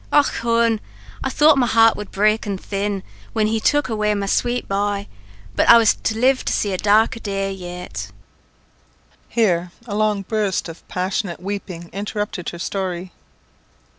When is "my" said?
1.59-1.67, 4.15-4.25